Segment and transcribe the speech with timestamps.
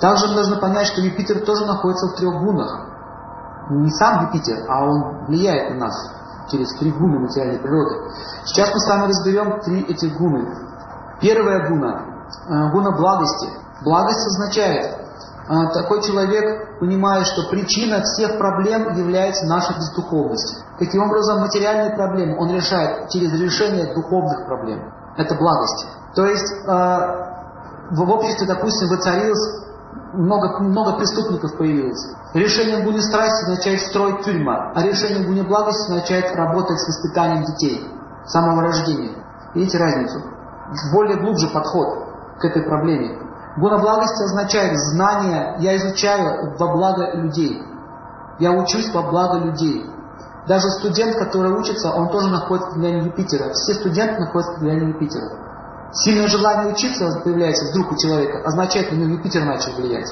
[0.00, 2.86] Также мы должны понять, что Юпитер тоже находится в трех гунах.
[3.70, 5.94] Не сам Юпитер, а он влияет на нас
[6.50, 8.10] через три гуны материальной природы.
[8.44, 10.48] Сейчас мы с вами разберем три этих гуны.
[11.20, 12.02] Первая гуна,
[12.48, 13.50] э, гуна благости.
[13.84, 20.64] Благость означает, э, такой человек понимает, что причина всех проблем является наша бездуховность.
[20.78, 24.92] Таким образом, материальные проблемы он решает через решение духовных проблем.
[25.16, 25.86] Это благость.
[26.14, 27.20] То есть э,
[27.90, 29.69] в обществе, допустим, воцарилось
[30.12, 32.14] много, много преступников появилось.
[32.34, 37.86] Решение гуни страсти означает строить тюрьма, а решение гуни благости означает работать с воспитанием детей
[38.24, 39.16] с самого рождения.
[39.54, 40.22] Видите разницу?
[40.92, 42.06] Более глубже подход
[42.38, 43.18] к этой проблеме.
[43.56, 47.62] Гуна благости означает знание, я изучаю во благо людей.
[48.38, 49.84] Я учусь во благо людей.
[50.46, 53.52] Даже студент, который учится, он тоже находится в влиянии Юпитера.
[53.52, 55.49] Все студенты находятся в влиянии Юпитера.
[55.92, 60.08] Сильное желание учиться появляется вдруг у человека, означает, что него Юпитер начал влиять.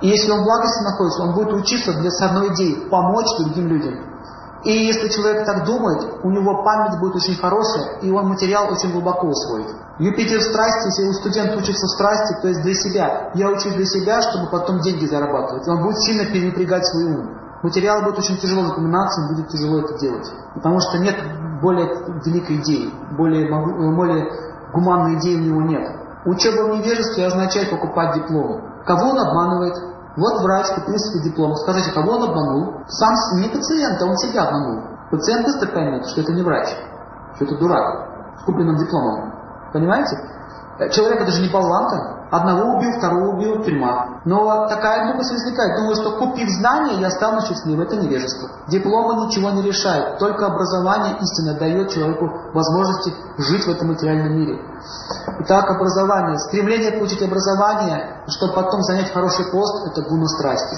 [0.00, 3.68] И если он в благости находится, он будет учиться для с одной идеи– помочь другим
[3.68, 4.12] людям.
[4.64, 8.92] И если человек так думает, у него память будет очень хорошая, и он материал очень
[8.92, 9.66] глубоко усвоит.
[9.98, 13.30] Юпитер в страсти, если у студента учится в страсти, то есть для себя.
[13.34, 15.66] Я учусь для себя, чтобы потом деньги зарабатывать.
[15.68, 17.38] Он будет сильно перенапрягать свой ум.
[17.62, 20.28] Материал будет очень тяжело запоминаться, и будет тяжело это делать.
[20.54, 21.16] Потому что нет
[21.60, 21.86] более
[22.24, 23.48] великой идеи, более,
[23.94, 25.88] более гуманной идеи у него нет.
[26.24, 28.62] Учеба в невежестве означает покупать диплом.
[28.86, 29.74] Кого он обманывает?
[30.16, 31.56] Вот врач купил свой диплом.
[31.56, 32.82] Скажите, кого он обманул?
[32.88, 34.84] Сам не пациента, он себя обманул.
[35.10, 36.68] Пациент быстро поймет, что это не врач,
[37.36, 39.32] что это дурак с купленным дипломом.
[39.72, 40.16] Понимаете?
[40.90, 42.21] Человек это же не болванка.
[42.32, 44.22] Одного убил, второго убил, тюрьма.
[44.24, 45.76] Но такая глупость возникает.
[45.76, 47.82] Думаю, что купив знания, я стану счастливым.
[47.82, 48.48] Это невежество.
[48.68, 50.18] Дипломы ничего не решают.
[50.18, 54.58] Только образование истинно дает человеку возможности жить в этом материальном мире.
[55.40, 56.38] Итак, образование.
[56.38, 60.76] Стремление получить образование, чтобы потом занять хороший пост, это гуна страсти.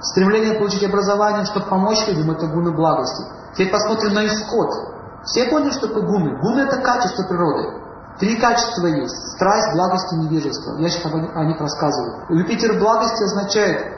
[0.00, 3.24] Стремление получить образование, чтобы помочь людям, это гуна благости.
[3.54, 4.70] Теперь посмотрим на исход.
[5.24, 6.38] Все поняли, что такое гуны?
[6.40, 7.82] Гуны это качество природы.
[8.18, 9.34] Три качества есть.
[9.34, 10.78] Страсть, благость и невежество.
[10.78, 12.24] Я сейчас о них рассказываю.
[12.30, 13.92] Юпитер благости означает,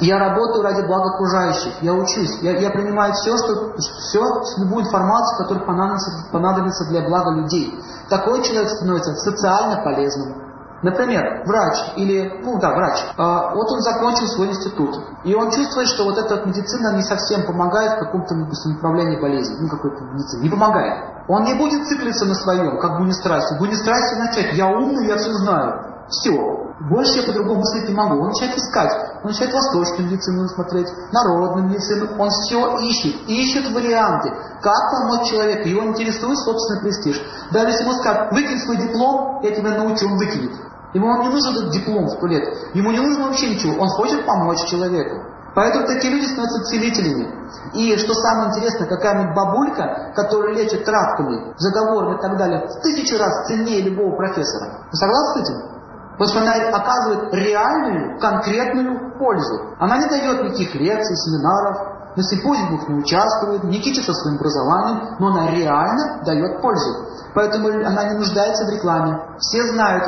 [0.00, 4.22] я работаю ради блага окружающих, я учусь, я, я принимаю все, что, все,
[4.58, 7.78] любую информацию, которая понадобится, понадобится для блага людей.
[8.08, 10.43] Такой человек становится социально полезным.
[10.84, 15.88] Например, врач или, ну да, врач, а, вот он закончил свой институт, и он чувствует,
[15.88, 20.50] что вот эта медицина не совсем помогает в каком-то направлении болезни, ну какой-то медицине, не
[20.50, 21.24] помогает.
[21.26, 23.54] Он не будет циклиться на своем, как гунистрасти.
[23.54, 25.93] Гунистрасти начать, я умный, я все знаю.
[26.08, 26.64] Все.
[26.90, 28.20] Больше я по-другому мыслить не могу.
[28.20, 28.92] Он начинает искать.
[29.22, 32.08] Он начинает восточную медицину смотреть, народную медицину.
[32.18, 33.28] Он все ищет.
[33.28, 35.68] Ищет варианты, как помочь человеку.
[35.68, 37.22] Его интересует собственный престиж.
[37.52, 40.52] Даже если ему скажут, выкинь свой диплом, я тебя научу, он выкинет.
[40.94, 42.42] Ему он не нужен этот диплом сто лет.
[42.74, 43.80] Ему не нужно вообще ничего.
[43.80, 45.24] Он хочет помочь человеку.
[45.54, 47.32] Поэтому такие люди становятся целителями.
[47.74, 53.18] И что самое интересное, какая-нибудь бабулька, которая лечит травками, заговорами и так далее, в тысячу
[53.18, 54.86] раз ценнее любого профессора.
[54.90, 55.73] Вы согласны с этим?
[56.18, 59.74] Она оказывает реальную, конкретную пользу.
[59.78, 65.28] Она не дает никаких лекций, семинаров, на симпозиумах не участвует, не кичится своим образованием, но
[65.28, 67.06] она реально дает пользу.
[67.34, 69.18] Поэтому она не нуждается в рекламе.
[69.38, 70.04] Все знают,